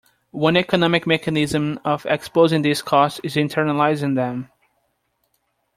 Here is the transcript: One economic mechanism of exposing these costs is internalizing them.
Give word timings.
One 0.31 0.57
economic 0.57 1.05
mechanism 1.05 1.79
of 1.85 2.07
exposing 2.07 2.63
these 2.63 2.81
costs 2.81 3.19
is 3.23 3.35
internalizing 3.35 4.15
them. 4.15 4.49